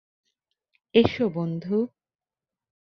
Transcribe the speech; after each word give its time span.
এসো, 0.95 1.25
বন্ধু। 1.29 1.77